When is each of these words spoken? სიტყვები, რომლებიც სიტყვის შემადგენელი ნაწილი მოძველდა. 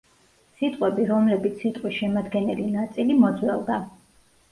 სიტყვები, 0.59 1.03
რომლებიც 1.09 1.59
სიტყვის 1.63 1.95
შემადგენელი 1.97 2.65
ნაწილი 2.77 3.19
მოძველდა. 3.25 3.79